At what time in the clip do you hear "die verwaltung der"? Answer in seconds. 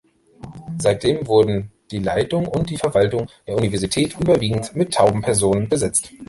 2.71-3.55